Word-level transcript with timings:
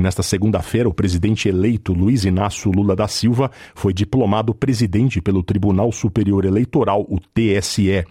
Nesta 0.00 0.22
segunda-feira, 0.22 0.88
o 0.88 0.94
presidente 0.94 1.46
eleito 1.46 1.92
Luiz 1.92 2.24
Inácio 2.24 2.70
Lula 2.70 2.96
da 2.96 3.06
Silva 3.06 3.50
foi 3.74 3.92
diplomado 3.92 4.54
presidente 4.54 5.20
pelo 5.20 5.42
Tribunal 5.42 5.92
Superior 5.92 6.46
Eleitoral, 6.46 7.02
o 7.06 7.20
TSE. 7.20 8.06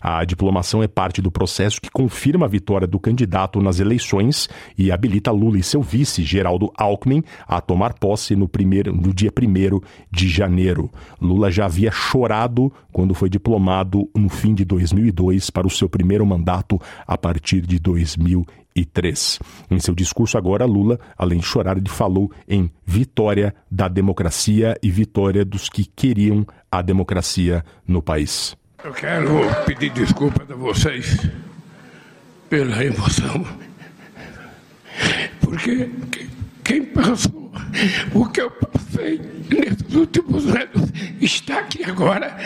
A 0.00 0.24
diplomação 0.24 0.82
é 0.82 0.88
parte 0.88 1.20
do 1.20 1.30
processo 1.30 1.82
que 1.82 1.90
confirma 1.90 2.46
a 2.46 2.48
vitória 2.48 2.86
do 2.86 2.98
candidato 2.98 3.60
nas 3.60 3.78
eleições 3.78 4.48
e 4.78 4.90
habilita 4.90 5.30
Lula 5.30 5.58
e 5.58 5.62
seu 5.62 5.82
vice, 5.82 6.22
Geraldo 6.22 6.72
Alckmin, 6.78 7.22
a 7.46 7.60
tomar 7.60 7.92
posse 7.92 8.34
no, 8.34 8.48
primeiro, 8.48 8.94
no 8.94 9.12
dia 9.12 9.30
1 9.30 9.80
de 10.10 10.28
janeiro. 10.30 10.90
Lula 11.20 11.50
já 11.50 11.66
havia 11.66 11.90
chorado 11.90 12.72
quando 12.90 13.12
foi 13.12 13.28
diplomado 13.28 14.08
no 14.16 14.30
fim 14.30 14.54
de 14.54 14.64
2002 14.64 15.50
para 15.50 15.66
o 15.66 15.70
seu 15.70 15.90
primeiro 15.90 16.24
mandato 16.24 16.80
a 17.06 17.18
partir 17.18 17.60
de 17.60 17.78
2000 17.78 18.46
2003. 18.74 19.38
Em 19.70 19.78
seu 19.78 19.94
discurso 19.94 20.36
agora, 20.36 20.64
Lula, 20.64 20.98
além 21.16 21.38
de 21.38 21.46
chorar, 21.46 21.76
ele 21.76 21.88
falou 21.88 22.30
em 22.48 22.70
vitória 22.84 23.54
da 23.70 23.86
democracia 23.86 24.76
e 24.82 24.90
vitória 24.90 25.44
dos 25.44 25.68
que 25.68 25.84
queriam 25.84 26.44
a 26.70 26.82
democracia 26.82 27.64
no 27.86 28.02
país. 28.02 28.56
Eu 28.82 28.92
quero 28.92 29.28
pedir 29.64 29.90
desculpas 29.90 30.50
a 30.50 30.54
vocês 30.54 31.18
pela 32.50 32.84
emoção, 32.84 33.46
porque 35.40 35.88
quem 36.62 36.84
passou 36.84 37.52
o 38.12 38.26
que 38.28 38.40
eu 38.40 38.50
passei 38.50 39.20
nesses 39.48 39.94
últimos 39.94 40.46
anos 40.48 40.92
está 41.20 41.60
aqui 41.60 41.84
agora 41.84 42.36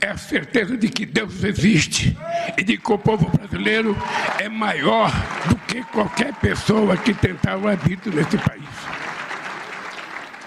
é 0.00 0.08
a 0.08 0.16
certeza 0.16 0.76
de 0.76 0.88
que 0.88 1.06
Deus 1.06 1.42
existe 1.42 2.16
e 2.56 2.62
de 2.62 2.76
que 2.76 2.92
o 2.92 2.98
povo 2.98 3.28
brasileiro 3.28 3.96
é 4.38 4.48
maior 4.48 5.10
do 5.48 5.56
que 5.56 5.82
qualquer 5.84 6.34
pessoa 6.34 6.96
que 6.96 7.14
tentar 7.14 7.56
o 7.56 7.68
habito 7.68 8.10
nesse 8.10 8.36
país. 8.38 8.64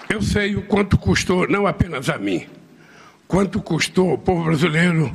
Eu 0.08 0.22
sei 0.22 0.56
o 0.56 0.62
quanto 0.62 0.98
custou, 0.98 1.48
não 1.48 1.66
apenas 1.66 2.08
a 2.08 2.18
mim, 2.18 2.46
quanto 3.28 3.60
custou 3.60 4.10
ao 4.10 4.18
povo 4.18 4.44
brasileiro 4.44 5.12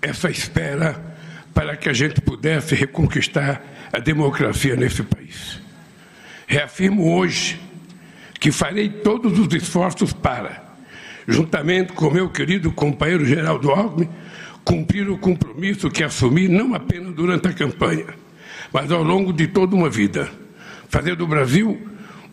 essa 0.00 0.30
espera 0.30 1.00
para 1.54 1.76
que 1.76 1.88
a 1.88 1.92
gente 1.92 2.20
pudesse 2.20 2.74
reconquistar 2.74 3.62
a 3.92 3.98
democracia 3.98 4.74
nesse 4.74 5.02
país. 5.02 5.60
Reafirmo 6.46 7.14
hoje 7.14 7.60
que 8.40 8.50
farei 8.50 8.88
todos 8.88 9.38
os 9.38 9.54
esforços 9.54 10.12
para 10.12 10.71
juntamente 11.26 11.92
com 11.92 12.10
meu 12.10 12.28
querido 12.28 12.70
companheiro 12.72 13.24
Geraldo 13.24 13.70
Alckmin, 13.70 14.08
cumprir 14.64 15.08
o 15.08 15.18
compromisso 15.18 15.90
que 15.90 16.04
assumi 16.04 16.48
não 16.48 16.74
apenas 16.74 17.14
durante 17.14 17.48
a 17.48 17.52
campanha, 17.52 18.06
mas 18.72 18.90
ao 18.90 19.02
longo 19.02 19.32
de 19.32 19.46
toda 19.46 19.74
uma 19.74 19.90
vida. 19.90 20.30
Fazer 20.88 21.16
do 21.16 21.26
Brasil 21.26 21.80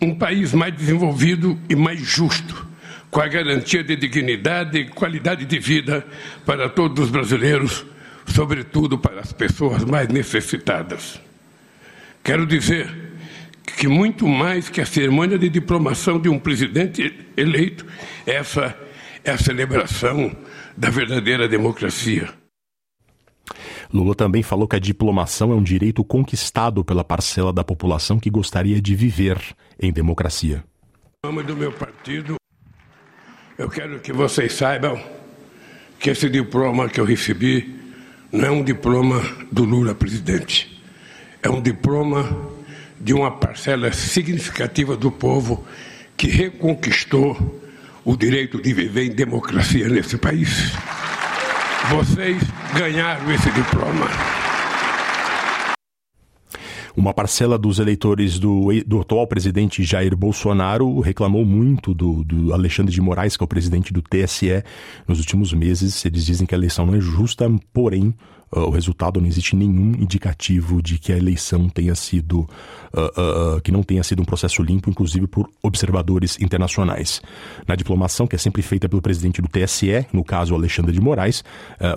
um 0.01 0.15
país 0.15 0.53
mais 0.53 0.73
desenvolvido 0.75 1.59
e 1.69 1.75
mais 1.75 1.99
justo, 1.99 2.67
com 3.11 3.19
a 3.19 3.27
garantia 3.27 3.83
de 3.83 3.95
dignidade 3.95 4.77
e 4.77 4.87
qualidade 4.87 5.45
de 5.45 5.59
vida 5.59 6.05
para 6.45 6.69
todos 6.69 7.05
os 7.05 7.11
brasileiros, 7.11 7.85
sobretudo 8.25 8.97
para 8.97 9.19
as 9.19 9.33
pessoas 9.33 9.83
mais 9.83 10.07
necessitadas. 10.07 11.19
Quero 12.23 12.45
dizer 12.45 13.08
que 13.71 13.87
muito 13.87 14.27
mais 14.27 14.69
que 14.69 14.81
a 14.81 14.85
cerimônia 14.85 15.37
de 15.37 15.49
diplomação 15.49 16.19
de 16.19 16.29
um 16.29 16.39
presidente 16.39 17.13
eleito, 17.35 17.85
essa 18.25 18.77
é 19.23 19.31
a 19.31 19.37
celebração 19.37 20.35
da 20.77 20.89
verdadeira 20.89 21.47
democracia. 21.47 22.29
Lula 23.91 24.13
também 24.13 24.43
falou 24.43 24.67
que 24.67 24.75
a 24.75 24.79
diplomação 24.79 25.51
é 25.51 25.55
um 25.55 25.63
direito 25.63 26.03
conquistado 26.03 26.83
pela 26.85 27.03
parcela 27.03 27.51
da 27.51 27.63
população 27.63 28.19
que 28.19 28.29
gostaria 28.29 28.79
de 28.81 28.95
viver 28.95 29.39
em 29.79 29.91
democracia. 29.91 30.63
Em 31.23 31.27
nome 31.27 31.43
do 31.43 31.55
meu 31.55 31.71
partido, 31.71 32.35
eu 33.57 33.67
quero 33.69 33.99
que 33.99 34.13
vocês 34.13 34.53
saibam 34.53 35.01
que 35.99 36.11
esse 36.11 36.29
diploma 36.29 36.87
que 36.87 36.99
eu 36.99 37.05
recebi 37.05 37.77
não 38.31 38.45
é 38.45 38.51
um 38.51 38.63
diploma 38.63 39.21
do 39.51 39.65
Lula 39.65 39.95
presidente. 39.95 40.81
É 41.41 41.49
um 41.49 41.61
diploma 41.61 42.23
de 42.99 43.13
uma 43.13 43.31
parcela 43.31 43.91
significativa 43.91 44.95
do 44.97 45.11
povo 45.11 45.65
que 46.17 46.27
reconquistou 46.27 47.61
o 48.03 48.15
direito 48.15 48.61
de 48.61 48.73
viver 48.73 49.05
em 49.05 49.15
democracia 49.15 49.87
nesse 49.87 50.17
país. 50.17 50.73
Vocês 51.89 52.41
ganharam 52.77 53.31
esse 53.31 53.49
diploma. 53.51 54.07
Uma 56.95 57.13
parcela 57.13 57.57
dos 57.57 57.79
eleitores 57.79 58.37
do, 58.37 58.67
do, 58.85 58.99
atual 58.99 59.25
presidente 59.25 59.83
Jair 59.83 60.17
Bolsonaro 60.17 60.99
reclamou 60.99 61.45
muito 61.45 61.93
do, 61.93 62.23
do, 62.25 62.53
Alexandre 62.53 62.93
de 62.93 62.99
Moraes, 62.99 63.37
que 63.37 63.43
é 63.43 63.45
o 63.45 63.47
presidente 63.47 63.93
do 63.93 64.01
TSE, 64.01 64.63
nos 65.07 65.19
últimos 65.19 65.53
meses. 65.53 66.03
Eles 66.03 66.25
dizem 66.25 66.45
que 66.45 66.53
a 66.53 66.57
eleição 66.57 66.85
não 66.85 66.95
é 66.95 66.99
justa, 66.99 67.49
porém 67.71 68.13
uh, 68.51 68.61
o 68.61 68.69
resultado 68.69 69.19
não 69.19 69.27
existe 69.27 69.55
nenhum 69.55 69.93
indicativo 69.99 70.81
de 70.81 70.97
que 70.97 71.11
a 71.11 71.17
eleição 71.17 71.69
tenha 71.69 71.95
sido 71.95 72.41
uh, 72.93 73.55
uh, 73.57 73.61
que 73.61 73.71
não 73.71 73.83
tenha 73.83 74.03
sido 74.03 74.21
um 74.21 74.25
processo 74.25 74.61
limpo, 74.61 74.89
inclusive 74.89 75.27
por 75.27 75.49
observadores 75.61 76.39
internacionais. 76.39 77.21
Na 77.67 77.75
diplomação, 77.75 78.27
que 78.27 78.35
é 78.35 78.39
sempre 78.39 78.61
feita 78.61 78.87
pelo 78.87 79.01
presidente 79.01 79.41
do 79.41 79.47
TSE, 79.47 80.05
no 80.13 80.23
caso 80.23 80.53
Alexandre 80.53 80.91
de 80.91 81.01
Moraes, 81.01 81.43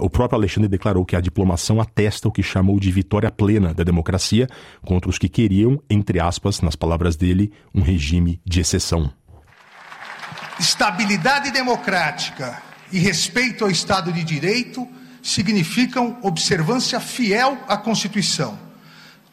o 0.01 0.11
próprio 0.11 0.39
Alexandre 0.39 0.69
declarou 0.69 1.05
que 1.05 1.17
a 1.17 1.21
diplomação 1.21 1.81
atesta 1.81 2.29
o 2.29 2.33
que 2.33 2.43
chamou 2.43 2.79
de 2.79 2.91
vitória 2.91 3.31
plena 3.31 3.75
da 3.75 3.85
democracia 3.85 4.49
contra 4.85 5.09
os 5.11 5.19
que 5.19 5.29
queriam, 5.29 5.81
entre 5.89 6.21
aspas, 6.21 6.61
nas 6.61 6.77
palavras 6.77 7.17
dele, 7.17 7.53
um 7.75 7.81
regime 7.81 8.41
de 8.45 8.61
exceção. 8.61 9.11
Estabilidade 10.59 11.51
democrática 11.51 12.63
e 12.93 12.99
respeito 12.99 13.65
ao 13.65 13.71
Estado 13.71 14.13
de 14.13 14.23
Direito 14.23 14.87
significam 15.23 16.19
observância 16.23 16.99
fiel 16.99 17.57
à 17.69 17.77
Constituição, 17.77 18.59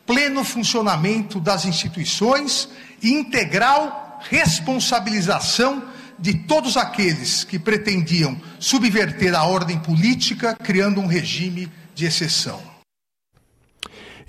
pleno 0.05 0.43
funcionamento 0.43 1.39
das 1.39 1.65
instituições 1.65 2.69
e 3.01 3.11
integral 3.11 4.21
responsabilização 4.29 5.83
de 6.17 6.33
todos 6.33 6.75
aqueles 6.75 7.43
que 7.43 7.57
pretendiam 7.57 8.39
subverter 8.59 9.33
a 9.33 9.43
ordem 9.45 9.79
política, 9.79 10.55
criando 10.55 10.99
um 10.99 11.07
regime 11.07 11.71
de 11.95 12.05
exceção. 12.05 12.78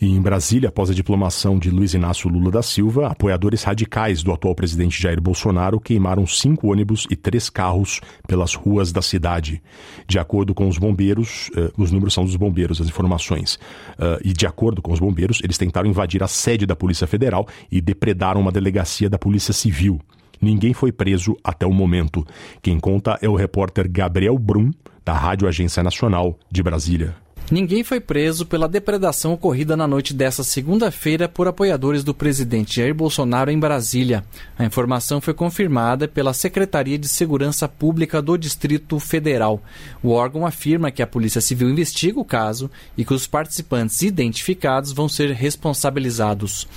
E 0.00 0.08
em 0.08 0.20
Brasília, 0.20 0.70
após 0.70 0.88
a 0.88 0.94
diplomação 0.94 1.58
de 1.58 1.68
Luiz 1.68 1.92
Inácio 1.92 2.30
Lula 2.30 2.50
da 2.50 2.62
Silva, 2.62 3.08
apoiadores 3.08 3.62
radicais 3.62 4.22
do 4.22 4.32
atual 4.32 4.54
presidente 4.54 5.00
Jair 5.00 5.20
Bolsonaro 5.20 5.78
queimaram 5.78 6.26
cinco 6.26 6.72
ônibus 6.72 7.06
e 7.10 7.16
três 7.16 7.50
carros 7.50 8.00
pelas 8.26 8.54
ruas 8.54 8.92
da 8.92 9.02
cidade. 9.02 9.62
De 10.08 10.18
acordo 10.18 10.54
com 10.54 10.66
os 10.66 10.78
bombeiros, 10.78 11.50
uh, 11.50 11.70
os 11.76 11.90
números 11.90 12.14
são 12.14 12.24
dos 12.24 12.34
bombeiros, 12.34 12.80
as 12.80 12.86
informações. 12.86 13.56
Uh, 13.98 14.16
e 14.24 14.32
de 14.32 14.46
acordo 14.46 14.80
com 14.80 14.90
os 14.90 14.98
bombeiros, 14.98 15.42
eles 15.44 15.58
tentaram 15.58 15.90
invadir 15.90 16.22
a 16.22 16.28
sede 16.28 16.64
da 16.64 16.74
Polícia 16.74 17.06
Federal 17.06 17.46
e 17.70 17.78
depredaram 17.82 18.40
uma 18.40 18.50
delegacia 18.50 19.10
da 19.10 19.18
Polícia 19.18 19.52
Civil. 19.52 20.00
Ninguém 20.40 20.72
foi 20.72 20.90
preso 20.92 21.36
até 21.44 21.66
o 21.66 21.74
momento. 21.74 22.26
Quem 22.62 22.80
conta 22.80 23.18
é 23.20 23.28
o 23.28 23.36
repórter 23.36 23.86
Gabriel 23.86 24.38
Brum, 24.38 24.70
da 25.04 25.12
Rádio 25.12 25.46
Agência 25.46 25.82
Nacional 25.82 26.38
de 26.50 26.62
Brasília. 26.62 27.14
Ninguém 27.50 27.82
foi 27.82 27.98
preso 27.98 28.46
pela 28.46 28.68
depredação 28.68 29.32
ocorrida 29.32 29.76
na 29.76 29.84
noite 29.84 30.14
desta 30.14 30.44
segunda-feira 30.44 31.28
por 31.28 31.48
apoiadores 31.48 32.04
do 32.04 32.14
presidente 32.14 32.76
Jair 32.76 32.94
Bolsonaro 32.94 33.50
em 33.50 33.58
Brasília. 33.58 34.24
A 34.56 34.64
informação 34.64 35.20
foi 35.20 35.34
confirmada 35.34 36.06
pela 36.06 36.32
Secretaria 36.32 36.96
de 36.96 37.08
Segurança 37.08 37.66
Pública 37.66 38.22
do 38.22 38.38
Distrito 38.38 39.00
Federal. 39.00 39.60
O 40.00 40.10
órgão 40.10 40.46
afirma 40.46 40.92
que 40.92 41.02
a 41.02 41.08
Polícia 41.08 41.40
Civil 41.40 41.68
investiga 41.68 42.20
o 42.20 42.24
caso 42.24 42.70
e 42.96 43.04
que 43.04 43.12
os 43.12 43.26
participantes 43.26 44.00
identificados 44.00 44.92
vão 44.92 45.08
ser 45.08 45.32
responsabilizados. 45.32 46.68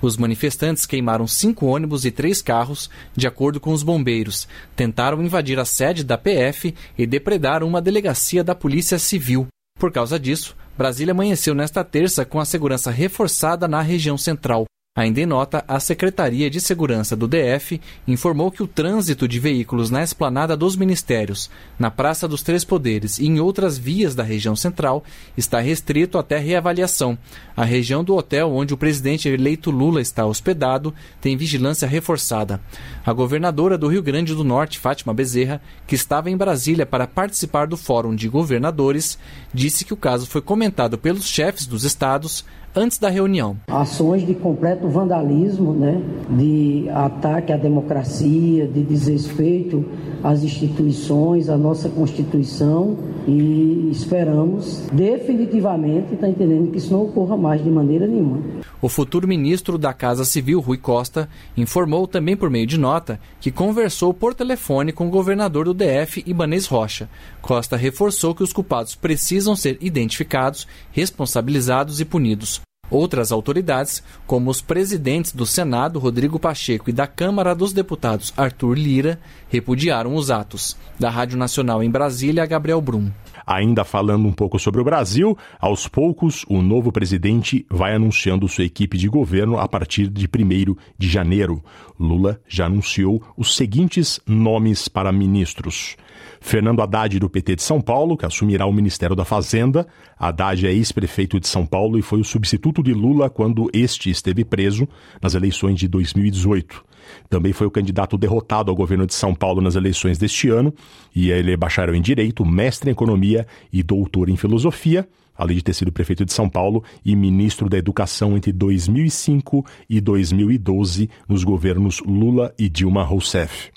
Os 0.00 0.16
manifestantes 0.16 0.86
queimaram 0.86 1.26
cinco 1.26 1.66
ônibus 1.66 2.06
e 2.06 2.10
três 2.10 2.40
carros, 2.40 2.88
de 3.14 3.26
acordo 3.26 3.60
com 3.60 3.70
os 3.70 3.82
bombeiros. 3.82 4.48
Tentaram 4.74 5.22
invadir 5.22 5.58
a 5.58 5.66
sede 5.66 6.02
da 6.02 6.16
PF 6.16 6.74
e 6.96 7.06
depredaram 7.06 7.68
uma 7.68 7.82
delegacia 7.82 8.42
da 8.42 8.54
Polícia 8.54 8.98
Civil. 8.98 9.46
Por 9.78 9.92
causa 9.92 10.18
disso, 10.18 10.56
Brasília 10.76 11.12
amanheceu 11.12 11.54
nesta 11.54 11.84
terça 11.84 12.24
com 12.24 12.40
a 12.40 12.44
segurança 12.44 12.90
reforçada 12.90 13.66
na 13.66 13.80
região 13.80 14.16
central. 14.16 14.66
Ainda 14.94 15.22
em 15.22 15.24
nota, 15.24 15.64
a 15.66 15.80
Secretaria 15.80 16.50
de 16.50 16.60
Segurança 16.60 17.16
do 17.16 17.26
DF 17.26 17.80
informou 18.06 18.50
que 18.50 18.62
o 18.62 18.66
trânsito 18.66 19.26
de 19.26 19.40
veículos 19.40 19.88
na 19.88 20.02
esplanada 20.02 20.54
dos 20.54 20.76
ministérios, 20.76 21.50
na 21.78 21.90
Praça 21.90 22.28
dos 22.28 22.42
Três 22.42 22.62
Poderes 22.62 23.18
e 23.18 23.24
em 23.24 23.40
outras 23.40 23.78
vias 23.78 24.14
da 24.14 24.22
região 24.22 24.54
central 24.54 25.02
está 25.34 25.60
restrito 25.60 26.18
até 26.18 26.36
reavaliação. 26.36 27.16
A 27.56 27.64
região 27.64 28.04
do 28.04 28.14
hotel 28.14 28.52
onde 28.52 28.74
o 28.74 28.76
presidente 28.76 29.30
eleito 29.30 29.70
Lula 29.70 29.98
está 29.98 30.26
hospedado 30.26 30.92
tem 31.22 31.38
vigilância 31.38 31.88
reforçada. 31.88 32.60
A 33.02 33.14
governadora 33.14 33.78
do 33.78 33.88
Rio 33.88 34.02
Grande 34.02 34.34
do 34.34 34.44
Norte, 34.44 34.78
Fátima 34.78 35.14
Bezerra, 35.14 35.62
que 35.86 35.94
estava 35.94 36.28
em 36.28 36.36
Brasília 36.36 36.84
para 36.84 37.06
participar 37.06 37.66
do 37.66 37.78
Fórum 37.78 38.14
de 38.14 38.28
Governadores, 38.28 39.18
disse 39.54 39.86
que 39.86 39.94
o 39.94 39.96
caso 39.96 40.26
foi 40.26 40.42
comentado 40.42 40.98
pelos 40.98 41.26
chefes 41.26 41.66
dos 41.66 41.82
estados 41.82 42.44
antes 42.74 42.98
da 42.98 43.08
reunião. 43.08 43.56
Ações 43.68 44.26
de 44.26 44.34
completo 44.34 44.81
vandalismo, 44.88 45.72
né, 45.72 46.00
de 46.30 46.88
ataque 46.90 47.52
à 47.52 47.56
democracia, 47.56 48.66
de 48.66 48.82
desrespeito 48.82 49.84
às 50.22 50.42
instituições, 50.42 51.48
à 51.48 51.56
nossa 51.56 51.88
Constituição 51.88 52.96
e 53.26 53.88
esperamos 53.90 54.82
definitivamente, 54.92 56.14
está 56.14 56.28
entendendo, 56.28 56.70
que 56.70 56.78
isso 56.78 56.92
não 56.92 57.04
ocorra 57.04 57.36
mais 57.36 57.62
de 57.62 57.70
maneira 57.70 58.06
nenhuma. 58.06 58.40
O 58.80 58.88
futuro 58.88 59.28
ministro 59.28 59.78
da 59.78 59.92
Casa 59.92 60.24
Civil, 60.24 60.60
Rui 60.60 60.76
Costa, 60.76 61.28
informou 61.56 62.06
também 62.06 62.36
por 62.36 62.50
meio 62.50 62.66
de 62.66 62.78
nota 62.78 63.20
que 63.40 63.50
conversou 63.50 64.12
por 64.12 64.34
telefone 64.34 64.92
com 64.92 65.06
o 65.06 65.10
governador 65.10 65.66
do 65.66 65.74
DF, 65.74 66.22
Ibanez 66.26 66.66
Rocha. 66.66 67.08
Costa 67.40 67.76
reforçou 67.76 68.34
que 68.34 68.42
os 68.42 68.52
culpados 68.52 68.94
precisam 68.94 69.54
ser 69.54 69.78
identificados, 69.80 70.66
responsabilizados 70.92 72.00
e 72.00 72.04
punidos. 72.04 72.60
Outras 72.92 73.32
autoridades, 73.32 74.02
como 74.26 74.50
os 74.50 74.60
presidentes 74.60 75.32
do 75.32 75.46
Senado, 75.46 75.98
Rodrigo 75.98 76.38
Pacheco, 76.38 76.90
e 76.90 76.92
da 76.92 77.06
Câmara 77.06 77.54
dos 77.54 77.72
Deputados, 77.72 78.34
Arthur 78.36 78.76
Lira, 78.76 79.18
repudiaram 79.48 80.14
os 80.14 80.30
atos. 80.30 80.76
Da 81.00 81.08
Rádio 81.08 81.38
Nacional 81.38 81.82
em 81.82 81.90
Brasília, 81.90 82.44
Gabriel 82.44 82.82
Brum. 82.82 83.10
Ainda 83.46 83.82
falando 83.82 84.28
um 84.28 84.32
pouco 84.32 84.58
sobre 84.58 84.82
o 84.82 84.84
Brasil, 84.84 85.36
aos 85.58 85.88
poucos 85.88 86.44
o 86.50 86.60
novo 86.60 86.92
presidente 86.92 87.64
vai 87.70 87.94
anunciando 87.94 88.46
sua 88.46 88.64
equipe 88.64 88.98
de 88.98 89.08
governo 89.08 89.58
a 89.58 89.66
partir 89.66 90.08
de 90.08 90.26
1 90.26 90.76
de 90.98 91.08
janeiro. 91.08 91.64
Lula 91.98 92.42
já 92.46 92.66
anunciou 92.66 93.22
os 93.38 93.56
seguintes 93.56 94.20
nomes 94.26 94.86
para 94.86 95.10
ministros: 95.10 95.96
Fernando 96.42 96.82
Haddad, 96.82 97.18
do 97.20 97.30
PT 97.30 97.56
de 97.56 97.62
São 97.62 97.80
Paulo, 97.80 98.16
que 98.16 98.26
assumirá 98.26 98.66
o 98.66 98.72
Ministério 98.72 99.14
da 99.14 99.24
Fazenda. 99.24 99.86
Haddad 100.18 100.66
é 100.66 100.72
ex-prefeito 100.72 101.38
de 101.38 101.46
São 101.46 101.64
Paulo 101.64 101.98
e 101.98 102.02
foi 102.02 102.20
o 102.20 102.24
substituto 102.24 102.82
de 102.82 102.92
Lula 102.92 103.30
quando 103.30 103.70
este 103.72 104.10
esteve 104.10 104.44
preso 104.44 104.86
nas 105.22 105.34
eleições 105.34 105.78
de 105.78 105.86
2018. 105.86 106.84
Também 107.30 107.52
foi 107.52 107.66
o 107.66 107.70
candidato 107.70 108.18
derrotado 108.18 108.70
ao 108.70 108.76
governo 108.76 109.06
de 109.06 109.14
São 109.14 109.34
Paulo 109.34 109.62
nas 109.62 109.76
eleições 109.76 110.18
deste 110.18 110.48
ano, 110.48 110.74
e 111.14 111.30
ele 111.30 111.52
é 111.52 111.56
bacharel 111.56 111.94
em 111.94 112.02
Direito, 112.02 112.44
mestre 112.44 112.90
em 112.90 112.92
Economia 112.92 113.46
e 113.72 113.82
doutor 113.82 114.28
em 114.28 114.36
Filosofia, 114.36 115.08
além 115.34 115.56
de 115.56 115.62
ter 115.62 115.74
sido 115.74 115.92
prefeito 115.92 116.24
de 116.24 116.32
São 116.32 116.48
Paulo 116.48 116.82
e 117.04 117.14
ministro 117.14 117.68
da 117.68 117.78
Educação 117.78 118.36
entre 118.36 118.52
2005 118.52 119.64
e 119.88 120.00
2012 120.00 121.08
nos 121.28 121.44
governos 121.44 122.00
Lula 122.04 122.52
e 122.58 122.68
Dilma 122.68 123.04
Rousseff. 123.04 123.70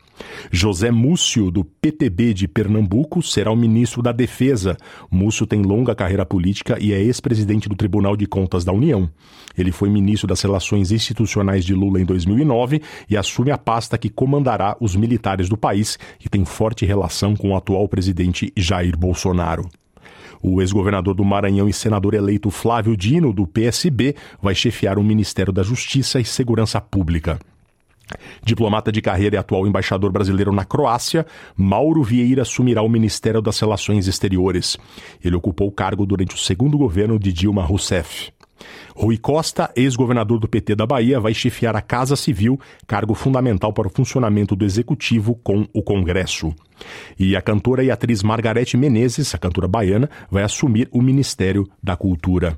José 0.51 0.91
Múcio, 0.91 1.51
do 1.51 1.63
PTB 1.63 2.33
de 2.33 2.47
Pernambuco, 2.47 3.21
será 3.21 3.51
o 3.51 3.55
ministro 3.55 4.01
da 4.01 4.11
Defesa. 4.11 4.77
Múcio 5.09 5.45
tem 5.45 5.61
longa 5.61 5.95
carreira 5.95 6.25
política 6.25 6.77
e 6.79 6.93
é 6.93 7.01
ex-presidente 7.01 7.67
do 7.67 7.75
Tribunal 7.75 8.15
de 8.15 8.25
Contas 8.25 8.63
da 8.63 8.71
União. 8.71 9.09
Ele 9.57 9.71
foi 9.71 9.89
ministro 9.89 10.27
das 10.27 10.41
Relações 10.41 10.91
Institucionais 10.91 11.65
de 11.65 11.73
Lula 11.73 11.99
em 11.99 12.05
2009 12.05 12.81
e 13.09 13.17
assume 13.17 13.51
a 13.51 13.57
pasta 13.57 13.97
que 13.97 14.09
comandará 14.09 14.75
os 14.79 14.95
militares 14.95 15.49
do 15.49 15.57
país, 15.57 15.97
que 16.19 16.29
tem 16.29 16.45
forte 16.45 16.85
relação 16.85 17.35
com 17.35 17.51
o 17.51 17.55
atual 17.55 17.87
presidente 17.87 18.51
Jair 18.55 18.97
Bolsonaro. 18.97 19.69
O 20.41 20.61
ex-governador 20.61 21.15
do 21.15 21.25
Maranhão 21.25 21.67
e 21.67 21.73
senador 21.73 22.13
eleito 22.13 22.51
Flávio 22.51 22.95
Dino, 22.95 23.33
do 23.33 23.47
PSB, 23.47 24.15
vai 24.41 24.53
chefiar 24.53 24.99
o 24.99 25.03
Ministério 25.03 25.51
da 25.51 25.63
Justiça 25.63 26.19
e 26.19 26.25
Segurança 26.25 26.79
Pública. 26.79 27.39
Diplomata 28.43 28.91
de 28.91 29.01
carreira 29.01 29.35
e 29.35 29.39
atual 29.39 29.65
embaixador 29.67 30.11
brasileiro 30.11 30.51
na 30.51 30.65
Croácia, 30.65 31.25
Mauro 31.55 32.03
Vieira 32.03 32.43
assumirá 32.43 32.81
o 32.81 32.89
Ministério 32.89 33.41
das 33.41 33.59
Relações 33.59 34.07
Exteriores. 34.07 34.77
Ele 35.23 35.35
ocupou 35.35 35.67
o 35.67 35.71
cargo 35.71 36.05
durante 36.05 36.35
o 36.35 36.39
segundo 36.39 36.77
governo 36.77 37.17
de 37.17 37.33
Dilma 37.33 37.63
Rousseff. 37.63 38.31
Rui 38.95 39.17
Costa, 39.17 39.71
ex-governador 39.75 40.39
do 40.39 40.47
PT 40.47 40.75
da 40.75 40.85
Bahia, 40.85 41.19
vai 41.19 41.33
chefiar 41.33 41.75
a 41.75 41.81
Casa 41.81 42.15
Civil, 42.15 42.59
cargo 42.87 43.13
fundamental 43.13 43.73
para 43.73 43.87
o 43.87 43.91
funcionamento 43.91 44.55
do 44.55 44.63
Executivo 44.63 45.35
com 45.43 45.67
o 45.73 45.83
Congresso. 45.83 46.53
E 47.19 47.35
a 47.35 47.41
cantora 47.41 47.83
e 47.83 47.91
atriz 47.91 48.23
Margarete 48.23 48.77
Menezes, 48.77 49.35
a 49.35 49.37
cantora 49.37 49.67
baiana, 49.67 50.09
vai 50.31 50.43
assumir 50.43 50.87
o 50.91 51.01
Ministério 51.01 51.67
da 51.83 51.97
Cultura. 51.97 52.57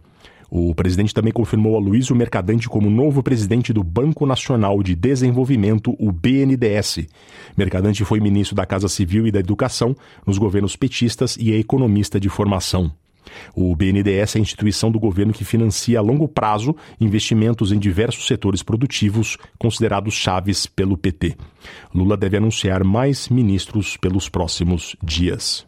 O 0.49 0.73
presidente 0.73 1.13
também 1.13 1.33
confirmou 1.33 1.75
a 1.75 1.79
Luiz 1.79 2.09
Mercadante 2.09 2.69
como 2.69 2.89
novo 2.89 3.21
presidente 3.21 3.73
do 3.73 3.83
Banco 3.83 4.25
Nacional 4.25 4.81
de 4.81 4.95
Desenvolvimento, 4.95 5.95
o 5.99 6.11
BNDES. 6.11 7.07
Mercadante 7.57 8.05
foi 8.05 8.19
ministro 8.19 8.55
da 8.55 8.65
Casa 8.65 8.87
Civil 8.87 9.27
e 9.27 9.31
da 9.31 9.39
Educação 9.39 9.95
nos 10.25 10.37
governos 10.37 10.75
petistas 10.75 11.37
e 11.37 11.51
é 11.51 11.57
economista 11.57 12.19
de 12.19 12.29
formação. 12.29 12.91
O 13.55 13.75
BNDES 13.75 14.35
é 14.35 14.39
a 14.39 14.41
instituição 14.41 14.91
do 14.91 14.99
governo 14.99 15.33
que 15.33 15.43
financia 15.43 15.99
a 15.99 16.01
longo 16.01 16.27
prazo 16.27 16.75
investimentos 16.99 17.71
em 17.71 17.79
diversos 17.79 18.25
setores 18.25 18.63
produtivos 18.63 19.37
considerados 19.57 20.13
chaves 20.13 20.65
pelo 20.65 20.97
PT. 20.97 21.35
Lula 21.93 22.15
deve 22.15 22.37
anunciar 22.37 22.83
mais 22.83 23.29
ministros 23.29 23.97
pelos 23.97 24.29
próximos 24.29 24.95
dias. 25.03 25.67